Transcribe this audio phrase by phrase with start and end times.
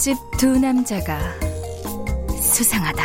[0.00, 1.18] 이웃집 두 남자가
[2.40, 3.04] 수상하다.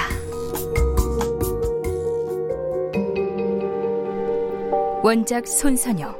[5.04, 6.16] 원작 손선영,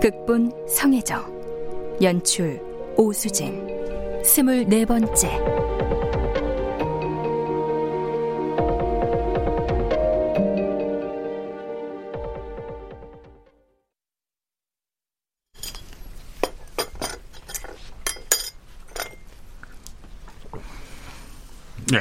[0.00, 2.60] 극본 성혜정, 연출
[2.96, 3.66] 오수진.
[4.24, 5.73] 스물네 번째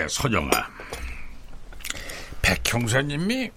[0.03, 0.49] 네, 선영아.
[2.41, 3.49] 백 형사님이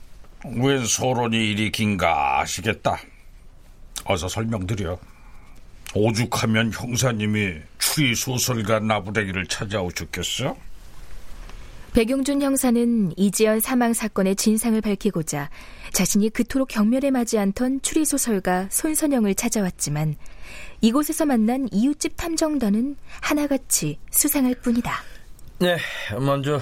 [0.59, 2.99] 왜 소론이 이리 긴가 아시겠다.
[4.05, 4.97] 어서 설명드려.
[5.93, 10.57] 오죽하면 형사님이 추리 소설가 나부대기를 찾아오셨겠어?
[11.95, 15.51] 백용준 형사는 이지연 사망 사건의 진상을 밝히고자
[15.93, 20.15] 자신이 그토록 경멸에 맞지 않던 추리 소설가 손선영을 찾아왔지만
[20.81, 25.16] 이곳에서 만난 이웃집 탐정단은 하나같이 수상할 뿐이다.
[25.59, 25.79] 네,
[26.19, 26.61] 먼저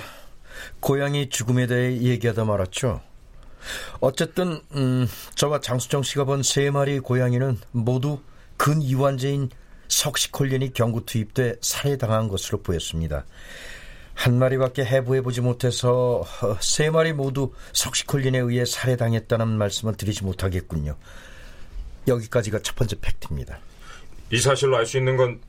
[0.80, 3.00] 고양이 죽음에 대해 얘기하다 말았죠.
[4.00, 8.20] 어쨌든 음, 저와 장수정 씨가 본 세 마리 고양이는 모두
[8.56, 9.48] 근이완제인
[9.88, 13.24] 석시콜린이 경구 투입돼 살해당한 것으로 보였습니다.
[14.14, 20.96] 한 마리밖에 해부해보지 못해서 어, 세 마리 모두 석시콜린에 의해 살해당했다는 말씀을 드리지 못하겠군요.
[22.06, 23.58] 여기까지가 첫 번째 팩트입니다.
[24.30, 25.40] 이 사실로 알 수 있는 건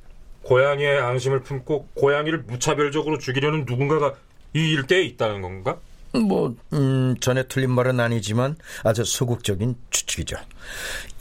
[0.46, 4.14] 고양이의 앙심을 품고 고양이를 무차별적으로 죽이려는 누군가가
[4.54, 5.80] 이 일대에 있다는 건가?
[6.14, 10.38] 뭐, 음, 전에 틀린 말은 아니지만 아주 소극적인 추측이죠.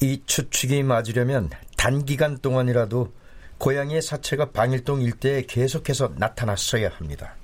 [0.01, 3.12] 이 추측이 맞으려면 단기간 동안이라도
[3.59, 7.35] 고양이의 사체가 방일동 일대에 계속해서 나타났어야 합니다.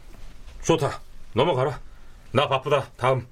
[0.62, 1.00] 좋다.
[1.34, 1.80] 넘어가라.
[2.32, 2.90] 나 바쁘다.
[2.96, 3.26] 다음.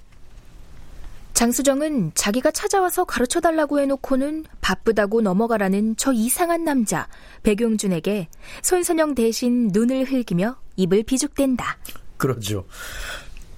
[1.39, 7.07] 장수정은 자기가 찾아와서 가르쳐 달라고 해놓고는 바쁘다고 넘어가라는 저 이상한 남자
[7.45, 8.27] 백용준에게
[8.61, 11.79] 손선영 대신 눈을 흘기며 입을 비죽댄다.
[12.17, 12.67] 그러죠.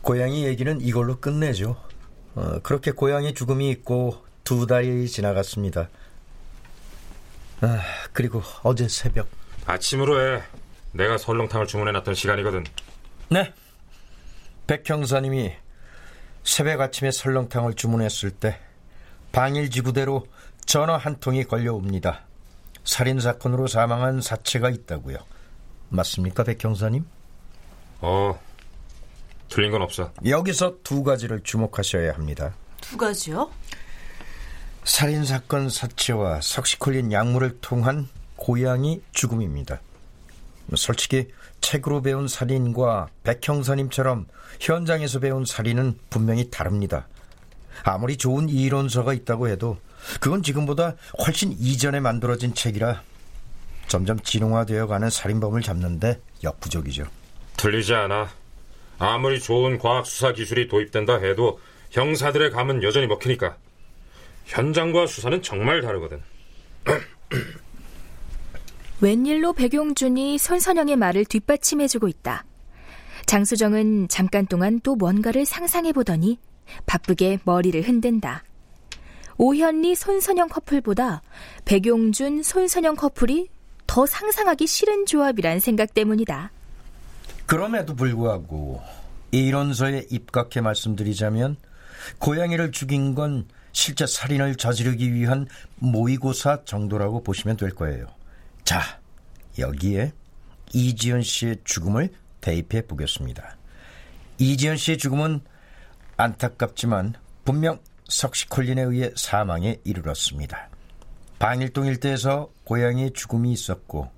[0.03, 1.83] 고양이 얘기는 이걸로 끝내죠.
[2.35, 5.89] 어, 그렇게 고양이 죽음이 있고 두 달이 지나갔습니다.
[7.63, 7.81] 아,
[8.13, 9.27] 그리고 어제 새벽
[9.65, 10.43] 아침으로 해.
[10.93, 12.65] 내가 설렁탕을 주문해놨던 시간이거든.
[13.31, 13.55] 네.
[14.67, 15.55] 백 형사님이
[16.50, 18.59] 새벽 아침에 설렁탕을 주문했을 때
[19.31, 20.27] 방일지구대로
[20.66, 22.22] 전화 한 통이 걸려옵니다.
[22.83, 25.19] 살인사건으로 사망한 사체가 있다고요.
[25.91, 27.06] 맞습니까, 백 형사님?
[28.00, 28.37] 어,
[29.49, 30.12] 틀린 건 없어.
[30.27, 32.53] 여기서 두 가지를 주목하셔야 합니다.
[32.81, 33.48] 두 가지요?
[34.83, 39.80] 살인사건 사체와 석시콜린 약물을 통한 고양이 죽음입니다.
[40.75, 41.28] 솔직히
[41.60, 44.27] 책으로 배운 살인과 백형사님처럼
[44.60, 47.07] 현장에서 배운 살인은 분명히 다릅니다.
[47.84, 49.78] 아무리 좋은 이론서가 있다고 해도
[50.21, 53.03] 그건 지금보다 훨씬 이전에 만들어진 책이라
[53.86, 57.04] 점점 진흥화되어 가는 살인범을 잡는데 역부족이죠.
[57.57, 58.30] 틀리지 않아.
[58.98, 61.59] 아무리 좋은 과학 수사 기술이 도입된다 해도
[61.91, 63.56] 형사들의 감은 여전히 먹히니까.
[64.47, 66.22] 현장과 수사는 정말 다르거든.
[69.03, 72.45] 웬일로 백용준이 손선영의 말을 뒷받침해주고 있다.
[73.25, 76.39] 장수정은 잠깐 동안 또 뭔가를 상상해 보더니
[76.85, 78.45] 바쁘게 머리를 흔든다.
[79.39, 81.23] 오현리 손선영 커플보다
[81.65, 83.49] 백용준 손선영 커플이
[83.87, 86.51] 더 상상하기 싫은 조합이란 생각 때문이다.
[87.47, 88.83] 그럼에도 불구하고
[89.31, 91.57] 이론서에 입각해 말씀드리자면
[92.19, 98.20] 고양이를 죽인 건 실제 살인을 저지르기 위한 모의고사 정도라고 보시면 될 거예요.
[98.71, 99.01] 자,
[99.59, 100.13] 여기에
[100.72, 102.09] 이지연 씨의 죽음을
[102.41, 103.57] 대입해 보겠습니다.
[104.39, 105.41] 이지연 씨의 죽음은
[106.17, 107.15] 안타깝지만
[107.45, 110.69] 분명 석시콜린에 의해 사망에 이르렀습니다.
[111.41, 114.09] 방일동 일대에서 고양이의 죽음이 있었고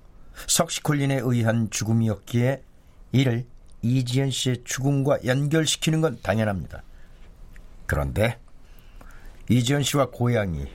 [0.45, 2.61] 석시콜린에 의한 죽음이었기에
[3.11, 3.47] 이를
[3.81, 6.83] 이지연 씨의 죽음과 연결시키는 건 당연합니다.
[7.87, 8.39] 그런데
[9.49, 10.67] 이지연 씨와 고양이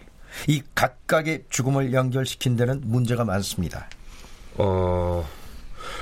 [0.47, 3.89] 이 각각의 죽음을 연결시킨 데는 문제가 많습니다.
[4.57, 5.27] 어,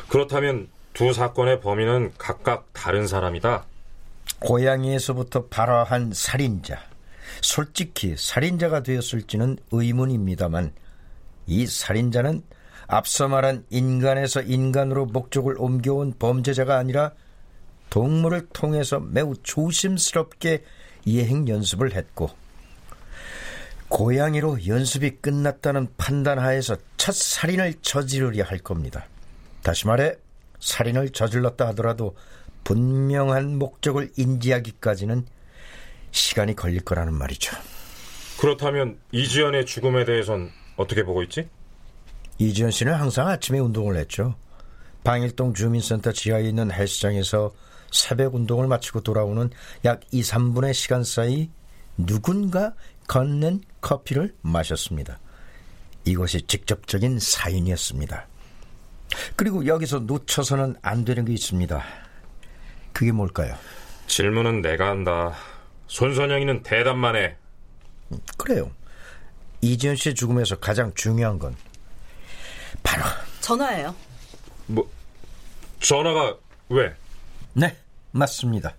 [0.08, 3.64] 그렇다면 두 사건의 범인은 각각 다른 사람이다.
[4.40, 6.80] 고양이에서부터 발화한 살인자.
[7.42, 10.72] 솔직히 살인자가 되었을지는 의문입니다만
[11.46, 12.42] 이 살인자는
[12.88, 17.12] 앞서 말한 인간에서 인간으로 목적을 옮겨온 범죄자가 아니라
[17.90, 20.64] 동물을 통해서 매우 조심스럽게
[21.06, 22.30] 예행 연습을 했고
[23.88, 29.06] 고양이로 연습이 끝났다는 판단 하에서 첫 살인을 저지르려 할 겁니다.
[29.62, 30.14] 다시 말해
[30.60, 32.16] 살인을 저질렀다 하더라도
[32.64, 35.26] 분명한 목적을 인지하기까지는
[36.10, 37.56] 시간이 걸릴 거라는 말이죠.
[38.40, 41.48] 그렇다면 이지연의 죽음에 대해선 어떻게 보고 있지?
[42.38, 44.34] 이지연 씨는 항상 아침에 운동을 했죠.
[45.04, 47.52] 방일동 주민센터 지하에 있는 헬스장에서
[47.92, 49.48] 새벽 운동을 마치고 돌아오는
[49.84, 51.48] 약 2, 3분의 시간 사이
[51.96, 52.74] 누군가
[53.08, 55.18] 건넨 커피를 마셨습니다.
[56.04, 58.26] 이것이 직접적인 사인이었습니다.
[59.36, 61.82] 그리고 여기서 놓쳐서는 안 되는 게 있습니다.
[62.92, 63.56] 그게 뭘까요?
[64.06, 65.34] 질문은 내가 한다.
[65.88, 67.36] 손선영이는 대답만 해.
[68.36, 68.70] 그래요.
[69.60, 71.56] 이지연 씨의 죽음에서 가장 중요한 건
[72.82, 73.04] 바로
[73.40, 73.94] 전화예요.
[74.66, 74.90] 뭐
[75.80, 76.36] 전화가
[76.68, 76.94] 왜?
[77.52, 77.76] 네,
[78.12, 78.74] 맞습니다.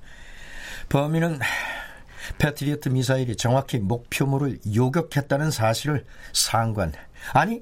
[0.89, 1.39] 범인은
[2.37, 6.93] 패트리어트 미사일이 정확히 목표물을 요격했다는 사실을 상관
[7.33, 7.61] 아니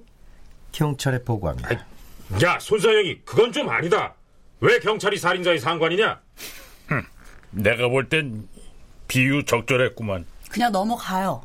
[0.72, 1.70] 경찰에 보고합니다.
[1.70, 4.14] 아이, 야 손선영이 그건 좀 아니다.
[4.60, 6.20] 왜 경찰이 살인자의 상관이냐?
[7.52, 8.48] 내가 볼 땐
[9.08, 10.26] 비유 적절했구만.
[10.52, 11.44] 그냥 넘어가요.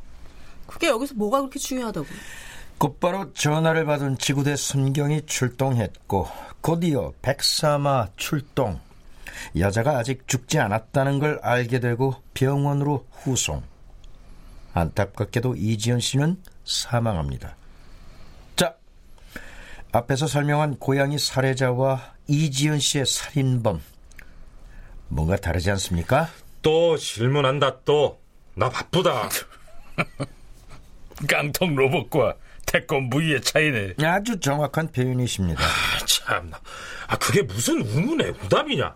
[0.67, 2.06] 그게 여기서 뭐가 그렇게 중요하다고.
[2.79, 6.29] 곧바로 전화를 받은 지구대 순경이 출동했고
[6.62, 8.81] 곧이어 백사마 출동.
[9.56, 13.62] 여자가 아직 죽지 않았다는 걸 알게 되고 병원으로 후송.
[14.73, 17.56] 안타깝게도 이지연 씨는 사망합니다.
[18.56, 18.77] 자,
[19.93, 23.82] 앞에서 설명한 고양이 살해자와 이지연 씨의 살인범.
[25.09, 26.29] 뭔가 다르지 않습니까?
[26.62, 28.21] 또 질문한다 또.
[28.55, 29.29] 나 바쁘다.
[31.29, 32.35] 깡통 로봇과
[32.71, 33.95] 태권브이의 차이네.
[34.05, 35.61] 아주 정확한 표현이십니다.
[35.61, 36.61] 아, 참나.
[37.09, 38.95] 아 그게 무슨 우문의 우답이냐?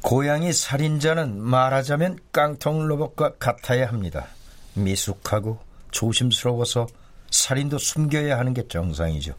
[0.00, 4.28] 고양이 살인자는 말하자면 깡통 로봇과 같아야 합니다.
[4.74, 5.58] 미숙하고
[5.90, 6.86] 조심스러워서
[7.30, 9.34] 살인도 숨겨야 하는 게 정상이죠.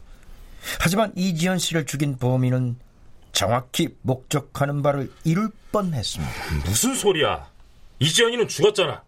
[0.78, 2.76] 하지만 이지연 씨를 죽인 범인은
[3.32, 6.32] 정확히 목적하는 바를 이룰 뻔했습니다.
[6.66, 7.50] 무슨 소리야?
[7.98, 9.02] 이지연이는 죽었잖아.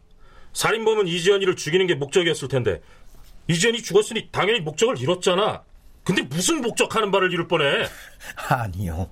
[0.55, 2.81] 살인범은 이지연이를 죽이는 게 목적이었을 텐데
[3.49, 5.63] 이지연이 죽었으니 당연히 목적을 이뤘잖아.
[6.03, 7.87] 근데 무슨 목적하는 바를 이룰 뻔해?
[8.49, 9.11] 아니요.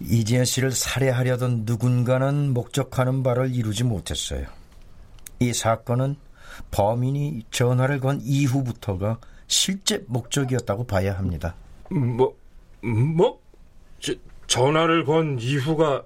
[0.00, 4.46] 이지연 씨를 살해하려던 누군가는 목적하는 바를 이루지 못했어요.
[5.38, 6.16] 이 사건은
[6.70, 11.54] 범인이 전화를 건 이후부터가 실제 목적이었다고 봐야 합니다.
[11.90, 12.36] 뭐,
[12.80, 13.40] 뭐?
[14.00, 14.14] 저,
[14.46, 16.04] 전화를 건 이후가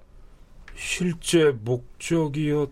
[0.77, 2.71] 실제 목적이었다.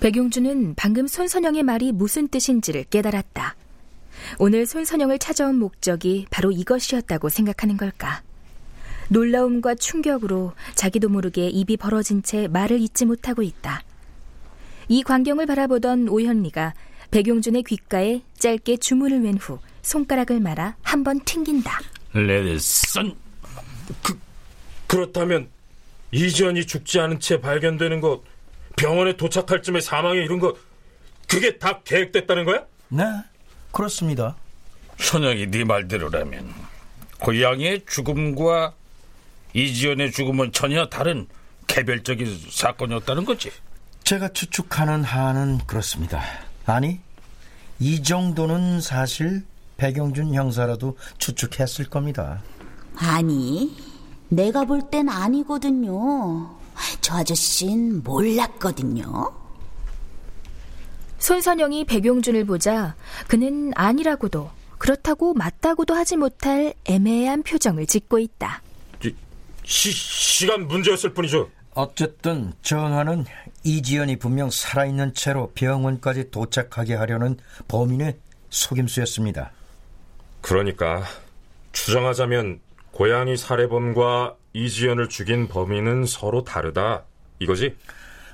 [0.00, 3.56] 백용준은 방금 손선영의 말이 무슨 뜻인지를 깨달았다.
[4.38, 8.22] 오늘 손선영을 찾아온 목적이 바로 이것이었다고 생각하는 걸까?
[9.08, 13.82] 놀라움과 충격으로 자기도 모르게 입이 벌어진 채 말을 잇지 못하고 있다.
[14.88, 16.74] 이 광경을 바라보던 오현리가
[17.10, 21.80] 백용준의 귓가에 짧게 주문을 웬 후 손가락을 말아 한 번 튕긴다.
[22.12, 23.14] 레드선
[24.02, 24.18] 그,
[24.86, 25.48] 그렇다면
[26.12, 28.22] 이지연이 죽지 않은 채 발견되는 것,
[28.78, 30.56] 병원에 도착할 쯤에 사망에 이른 것,
[31.28, 32.64] 그게 다 계획됐다는 거야?
[32.88, 33.04] 네,
[33.72, 34.36] 그렇습니다.
[34.98, 36.52] 선영이 네 말대로라면
[37.18, 38.74] 고양이의 죽음과
[39.52, 41.26] 이지연의 죽음은 전혀 다른
[41.66, 43.50] 개별적인 사건이었다는 거지.
[44.04, 46.22] 제가 추측하는 한은 그렇습니다.
[46.64, 47.00] 아니,
[47.78, 49.44] 이 정도는 사실
[49.76, 52.42] 백영준 형사라도 추측했을 겁니다.
[52.96, 53.76] 아니,
[54.28, 56.57] 내가 볼 땐 아니거든요.
[57.08, 59.32] 저 아저씨는 몰랐거든요.
[61.18, 62.96] 손선영이 백용준을 보자
[63.28, 68.60] 그는 아니라고도 그렇다고 맞다고도 하지 못할 애매한 표정을 짓고 있다.
[69.64, 71.48] 시, 시간 문제였을 뿐이죠.
[71.72, 73.24] 어쨌든 정하는
[73.64, 77.38] 이지연이 분명 살아있는 채로 병원까지 도착하게 하려는
[77.68, 78.18] 범인의
[78.50, 79.50] 속임수였습니다.
[80.42, 81.04] 그러니까
[81.72, 82.60] 추정하자면
[82.92, 87.04] 고양이 살해범과 이지연을 죽인 범인은 서로 다르다
[87.38, 87.76] 이거지?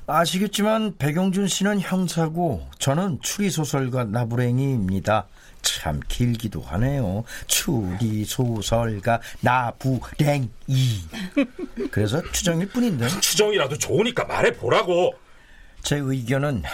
[0.07, 5.27] 아시겠지만 백용준 씨는 형사고 저는 추리소설가 나부랭이입니다.
[5.63, 7.25] 참 길기도 하네요.
[7.47, 10.51] 추리소설가 나부랭이.
[11.91, 13.09] 그래서 추정일 뿐인데.
[13.09, 15.15] 추정이라도 좋으니까 말해보라고.
[15.83, 16.65] 제 의견은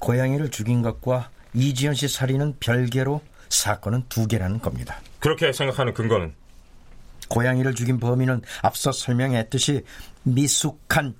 [0.00, 5.00] 고양이를 죽인 것과 이지연 씨 살인은 별개로 사건은 두 개라는 겁니다.
[5.20, 6.34] 그렇게 생각하는 근거는?
[7.30, 9.84] 고양이를 죽인 범인은 앞서 설명했듯이
[10.24, 11.14] 미숙한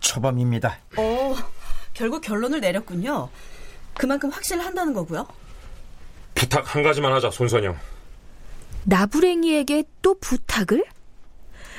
[0.00, 0.78] 초범입니다.
[0.96, 1.36] 어,
[1.94, 3.28] 결국 결론을 내렸군요.
[3.94, 5.26] 그만큼 확신을 한다는 거고요.
[6.34, 7.76] 부탁 한 가지만 하자, 손선영.
[8.84, 10.84] 나부랭이에게 또 부탁을?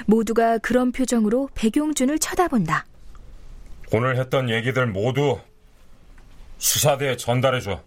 [0.06, 2.86] 모두가 그런 표정으로 백용준을 쳐다본다.
[3.92, 5.40] 오늘 했던 얘기들 모두
[6.60, 7.82] 수사대에 전달해줘.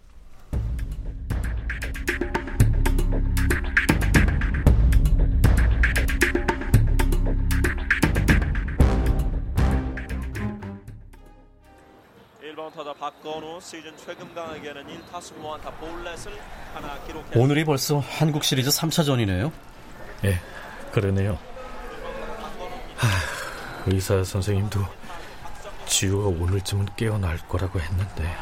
[13.35, 16.31] 박건우 시즌 최금강에게는 1타수 무안타 볼넷을
[16.73, 19.51] 하나 기록해 오늘이 벌써 한국 시리즈 3차전이네요.
[20.23, 20.39] 예,
[20.93, 21.37] 그러네요.
[22.95, 23.07] 하,
[23.87, 24.79] 의사 선생님도
[25.85, 28.35] 지우가 오늘쯤은 깨어날 거라고 했는데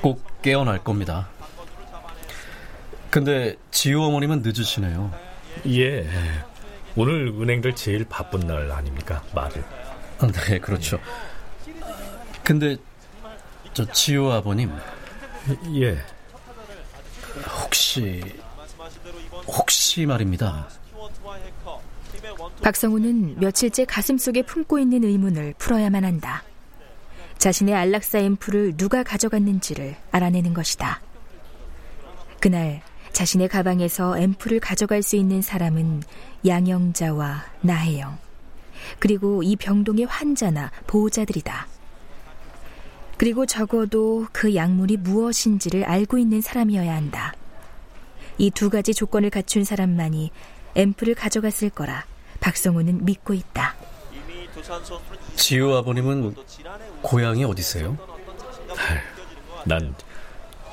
[0.00, 1.28] 꼭 깨어날 겁니다.
[3.10, 5.12] 근데 지우 어머님은 늦으시네요.
[5.66, 6.08] 예,
[6.96, 9.22] 오늘 은행들 제일 바쁜 날 아닙니까?
[9.34, 9.62] 말을.
[10.48, 10.98] 네, 그렇죠.
[12.42, 12.78] 근데
[13.72, 14.70] 저 지우 아버님
[15.74, 15.98] 예
[17.62, 18.22] 혹시
[19.46, 20.68] 혹시 말입니다.
[22.62, 26.42] 박성우는 며칠째 가슴속에 품고 있는 의문을 풀어야만 한다.
[27.38, 31.00] 자신의 안락사 앰플을 누가 가져갔는지를 알아내는 것이다.
[32.40, 32.82] 그날
[33.12, 36.02] 자신의 가방에서 앰플을 가져갈 수 있는 사람은
[36.46, 38.18] 양영자와 나혜영
[38.98, 41.77] 그리고 이 병동의 환자나 보호자들이다.
[43.18, 47.34] 그리고 적어도 그 약물이 무엇인지를 알고 있는 사람이어야 한다.
[48.38, 50.30] 이 두 가지 조건을 갖춘 사람만이
[50.76, 52.04] 앰플을 가져갔을 거라
[52.40, 53.74] 박성우는 믿고 있다.
[55.34, 56.34] 지우 아버님은
[57.02, 57.98] 고향이 어디세요?
[59.66, 59.94] 난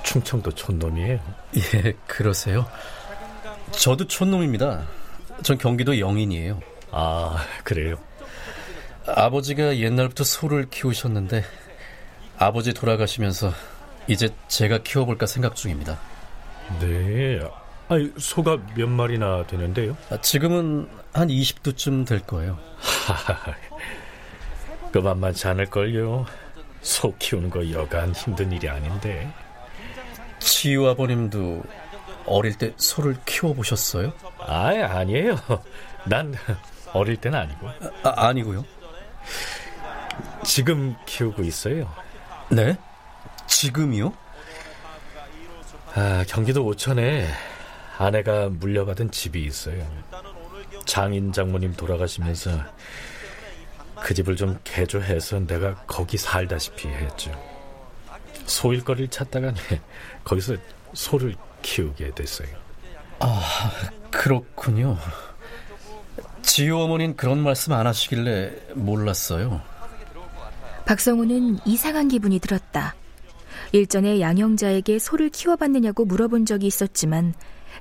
[0.04, 1.20] 충청도 촌놈이에요.
[1.74, 2.68] 예, 그러세요?
[3.72, 4.88] 저도 촌놈입니다.
[5.42, 6.60] 전 경기도 영인이에요.
[6.92, 7.98] 아, 그래요?
[9.08, 11.44] 아버지가 옛날부터 소를 키우셨는데
[12.38, 13.52] 아버지 돌아가시면서
[14.08, 15.98] 이제 제가 키워볼까 생각 중입니다.
[16.80, 17.40] 네.
[17.88, 19.96] 아니, 소가 몇 마리나 되는데요?
[20.10, 22.58] 아, 지금은 한 20두쯤 될 거예요.
[24.92, 26.26] 그 만만치 않을걸요.
[26.82, 29.32] 소 키우는 거 여간 힘든 일이 아닌데.
[30.40, 31.64] 치유 아버님도
[32.26, 34.14] 어릴 때 소를 키워보셨어요?
[34.40, 35.36] 아, 아니에요.
[36.06, 36.34] 난
[36.94, 37.68] 어릴 때는 아니고.
[38.04, 38.66] 아, 아니고요?
[40.44, 41.92] 지금 키우고 있어요.
[42.50, 42.78] 네?
[43.48, 44.14] 지금이요?
[45.96, 47.28] 아, 경기도 오천에
[47.98, 49.86] 아내가 물려받은 집이 있어요.
[50.86, 52.52] 장인 장모님 돌아가시면서
[54.02, 57.32] 그 집을 좀 개조해서 내가 거기 살다시피 했죠.
[58.46, 59.54] 소일거리를 찾다가
[60.24, 60.56] 거기서
[60.94, 62.50] 소를 키우게 됐어요.
[63.20, 63.72] 아,
[64.12, 64.98] 그렇군요.
[66.44, 69.62] 지효 어머니는 그런 말씀 안 하시길래 몰랐어요.
[70.86, 72.96] 박성우는 이상한 기분이 들었다.
[73.72, 77.34] 일전에 양형자에게 소를 키워봤느냐고 물어본 적이 있었지만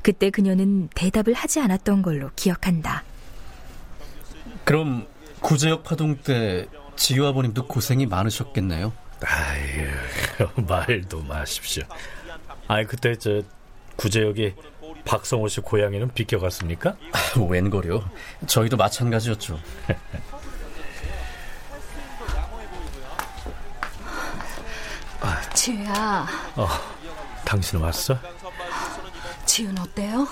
[0.02, 3.04] 그때 그녀는 대답을 하지 않았던 걸로 기억한다.
[4.64, 5.06] 그럼
[5.40, 8.92] 구제역 파동 때 지효 아버님도 고생이 많으셨겠네요.
[9.26, 9.88] 아유,
[10.66, 11.84] 말도 마십시오.
[12.66, 13.42] 아니 그때 저
[13.96, 14.54] 구제역이
[15.04, 16.96] 박성호 씨 고향에는 비켜갔습니까?
[17.48, 18.08] 웬걸요?
[18.46, 19.60] 저희도 마찬가지였죠.
[25.54, 26.26] 지우야.
[26.56, 26.68] 어,
[27.44, 28.18] 당신 왔어?
[29.46, 30.26] 지우는 어때요?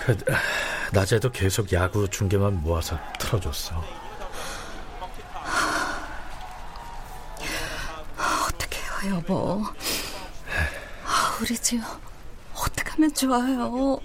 [0.00, 0.16] 그,
[0.92, 3.84] 낮에도 계속 야구 중계만 모아서 틀어줬어.
[8.16, 9.64] 어떡해요, 여보.
[11.04, 11.80] 아, 우리 지우
[12.54, 13.98] 어떻게 하면 좋아요?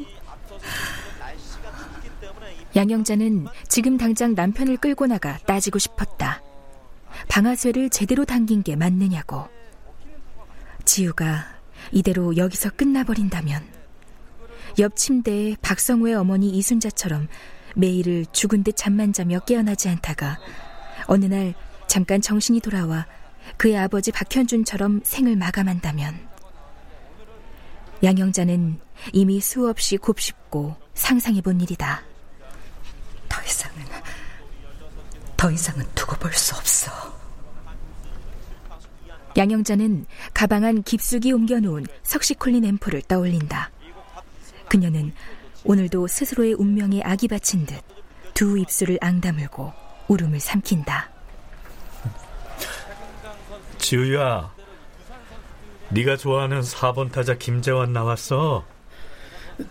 [2.75, 6.41] 양영자는 지금 당장 남편을 끌고 나가 따지고 싶었다.
[7.27, 9.47] 방아쇠를 제대로 당긴 게 맞느냐고.
[10.85, 11.45] 지우가
[11.91, 13.63] 이대로 여기서 끝나버린다면
[14.79, 17.27] 옆 침대에 박성우의 어머니 이순자처럼
[17.75, 20.39] 매일을 죽은 듯 잠만 자며 깨어나지 않다가
[21.05, 21.53] 어느 날
[21.87, 23.05] 잠깐 정신이 돌아와
[23.57, 26.27] 그의 아버지 박현준처럼 생을 마감한다면
[28.03, 28.79] 양영자는
[29.13, 32.03] 이미 수없이 곱씹고 상상해 본 일이다.
[33.29, 33.83] 더 이상은
[35.37, 37.22] 더 이상은 두고 볼 수 없어.
[39.37, 43.71] 양영자는 가방 안 깊숙이 옮겨놓은 석시콜린 앰플을 떠올린다.
[44.69, 45.13] 그녀는
[45.63, 47.81] 오늘도 스스로의 운명에 악이 바친 듯
[48.33, 49.71] 두 입술을 앙다물고
[50.07, 51.09] 울음을 삼킨다.
[53.77, 54.51] 지우야,
[55.89, 58.65] 네가 좋아하는 4번 타자 김재환 나왔어.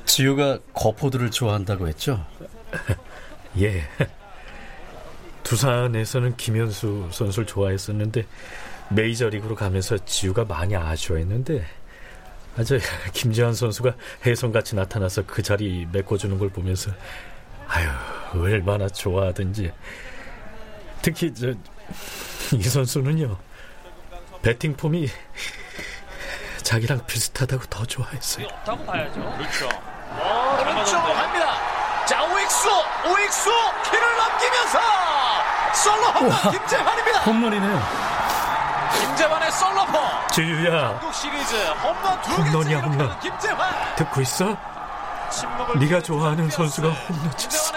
[0.05, 2.25] 지우가 거포들을 좋아한다고 했죠?
[3.59, 3.83] 예.
[5.43, 8.25] 두산에서는 김현수 선수를 좋아했었는데
[8.95, 11.65] 메이저리그로 가면서 지우가 많이 아쉬워했는데
[12.59, 12.79] 아저
[13.13, 13.95] 김재환 선수가
[14.27, 16.91] 혜성같이 나타나서 그 자리 메꿔주는 걸 보면서
[17.69, 17.89] 아유
[18.35, 19.73] 얼마나 좋아하든지
[21.03, 21.55] 특히 저
[22.53, 23.39] 이 선수는요
[24.43, 25.09] 배팅 폼이
[26.63, 28.47] 자기랑 비슷하다고 더 좋아했어요.
[28.65, 29.15] 다고 봐야죠.
[29.37, 29.69] 그렇죠.
[30.61, 32.05] 오른쪽으로 갑니다.
[32.07, 32.69] 자 오익수
[33.09, 33.51] 오익수
[33.85, 34.79] 키를 넘기면서
[35.75, 37.21] 솔로 홈런 김재환입니다.
[37.21, 38.22] 홈런이네요.
[39.13, 39.99] 김재환의 솔로포.
[40.33, 40.89] 지유야.
[40.89, 43.21] 한국 시리즈 홈런 두 홈런이야 홈런.
[43.21, 43.95] 김재환.
[43.97, 44.57] 듣고 있어?
[45.77, 47.75] 네가 좋아하는 선수가 홈런 쳤어.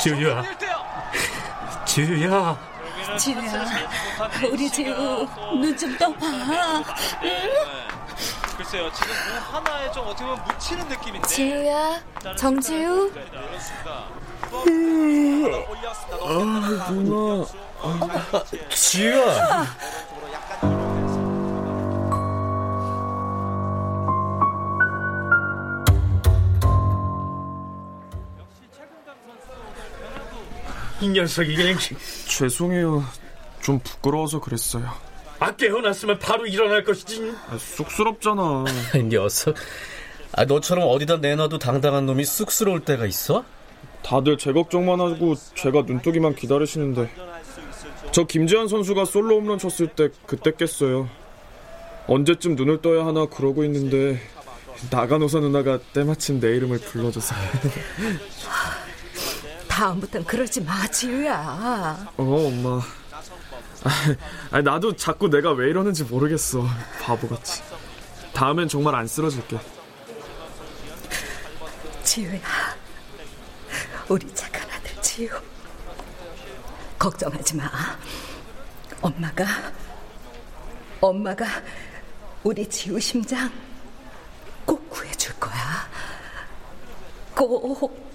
[0.00, 0.42] 지유야.
[1.84, 2.56] 지유야.
[3.16, 3.76] 지우야,
[4.52, 5.26] 우리 지우
[5.60, 6.16] 눈좀 떠봐.
[8.56, 11.26] 글쎄요, 지금 공 하나에 좀 어떻게 보면 묻히는 느낌인데.
[11.28, 11.98] 지우야,
[12.36, 13.10] 정지우.
[16.22, 17.44] 아, 누나.
[18.74, 19.66] 지우야.
[31.00, 31.78] 이 녀석이 그냥
[32.26, 33.04] 죄송해요.
[33.62, 34.90] 좀 부끄러워서 그랬어요.
[35.38, 37.32] 아 깨어났으면 바로 일어날 것이지.
[37.48, 38.64] 아, 쑥스럽잖아.
[38.96, 39.54] 이 녀석.
[40.32, 43.44] 아, 너처럼 어디다 내놔도 당당한 놈이 쑥스러울 때가 있어?
[44.02, 47.10] 다들 제 걱정만 하고 제가 눈뜨기만 기다리시는데
[48.12, 51.08] 저 김재환 선수가 솔로 홈런 쳤을 때 그때 깼어요.
[52.06, 54.20] 언제쯤 눈을 떠야 하나 그러고 있는데
[54.90, 57.34] 나가노사 누나가 때마침 내 이름을 불러줘서
[59.68, 62.12] 다음부턴 그러지 마, 지우야.
[62.16, 62.80] 어 엄마
[64.50, 66.66] 아, 나도 자꾸 내가 왜 이러는지 모르겠어
[67.00, 67.62] 바보같이
[68.32, 69.58] 다음엔 정말 안 쓰러질게
[72.02, 72.40] 지우야,
[74.08, 75.28] 우리 착한 아들 지우.
[77.00, 77.64] 걱정하지 마.
[79.00, 79.46] 엄마가,
[81.00, 81.46] 엄마가
[82.44, 83.50] 우리 지우 심장
[84.66, 85.88] 꼭 구해줄 거야.
[87.34, 88.09] 꼭.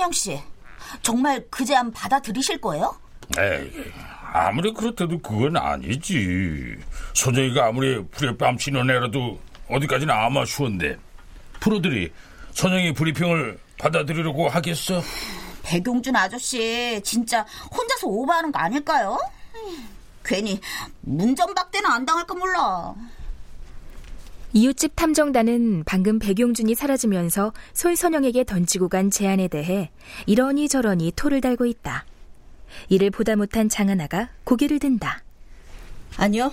[0.00, 0.40] 손선영 씨,
[1.02, 2.96] 정말 그 제안 받아들이실 거예요?
[3.38, 3.70] 에이,
[4.32, 6.76] 아무리 그렇대도 그건 아니지.
[7.12, 10.96] 소정이가 아무리 불에 뺨치는 애라도 어디까지나 아마추어인데
[11.60, 12.10] 프로들이
[12.52, 15.02] 선영이 브리핑을 받아들이려고 하겠어?
[15.62, 19.18] 백용준 아저씨 진짜 혼자서 오버하는 거 아닐까요?
[20.24, 20.60] 괜히
[21.02, 22.94] 문전박대는 안 당할까 몰라.
[24.52, 29.90] 이웃집 탐정단은 방금 백용준이 사라지면서 손선영에게 던지고 간 제안에 대해
[30.26, 32.04] 이러니 저러니 토를 달고 있다.
[32.88, 35.22] 이를 보다 못한 장하나가 고개를 든다.
[36.16, 36.52] 아니요.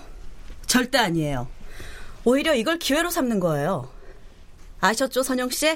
[0.68, 1.48] 절대 아니에요.
[2.24, 3.90] 오히려 이걸 기회로 삼는 거예요.
[4.80, 5.76] 아셨죠, 선영 씨?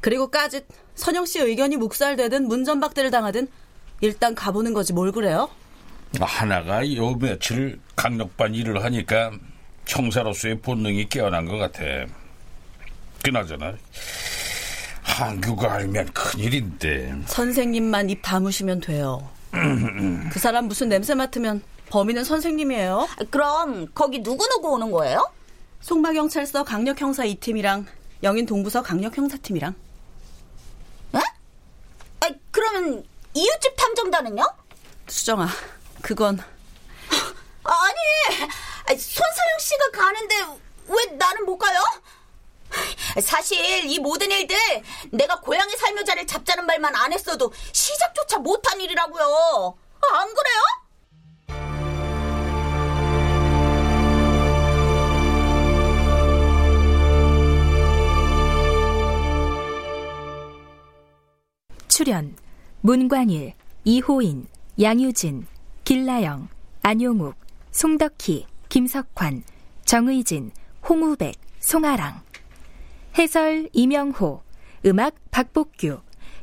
[0.00, 0.62] 그리고까지
[0.94, 3.48] 선영 씨 의견이 묵살되든 문전박대를 당하든
[4.00, 5.50] 일단 가보는 거지 뭘 그래요?
[6.18, 9.32] 하나가 요 며칠 강력반 일을 하니까
[9.90, 11.82] 형사로서의 본능이 깨어난 것 같아.
[13.22, 13.74] 그나저나
[15.02, 17.22] 한규가 알면 큰일인데.
[17.26, 19.28] 선생님만 입 다무시면 돼요.
[20.32, 23.08] 그 사람 무슨 냄새 맡으면 범인은 선생님이에요.
[23.30, 25.28] 그럼 거기 누구누구 오는 거예요?
[25.80, 27.84] 송마경찰서 강력형사 2팀이랑
[28.22, 29.74] 영인 동부서 강력형사팀이랑.
[31.16, 31.18] 에?
[31.18, 33.02] 아, 그러면
[33.34, 34.44] 이웃집 탐정단은요?
[35.08, 35.48] 수정아,
[36.00, 36.38] 그건
[38.98, 40.34] 손서영 씨가 가는데
[40.88, 41.80] 왜 나는 못 가요?
[43.22, 44.56] 사실 이 모든 일들
[45.12, 49.78] 내가 고양이 살며 자리를 잡자는 말만 안 했어도 시작조차 못한 일이라고요.
[50.12, 50.60] 안 그래요?
[61.88, 62.34] 출연
[62.80, 64.48] 문광일, 이호인,
[64.80, 65.46] 양유진,
[65.84, 66.48] 길라영,
[66.82, 67.34] 안용욱,
[67.72, 69.42] 송덕희, 김석환,
[69.84, 70.52] 정의진,
[70.88, 72.20] 홍우백, 송아랑.
[73.18, 74.42] 해설 이명호
[74.86, 75.98] 음악 박복규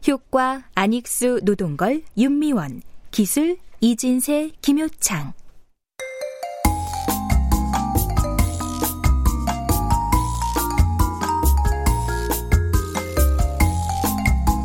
[0.09, 5.31] 효과 안익수 노동걸 윤미원 기술 이진세 김효창.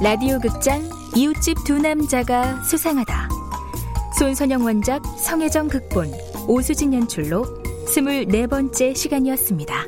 [0.03, 0.83] 라디오 극장
[1.15, 3.29] 이웃집 두 남자가 수상하다.
[4.19, 7.45] 손선영 원작 성혜정 극본 오수진 연출로
[7.87, 9.87] 24번째 시간이었습니다.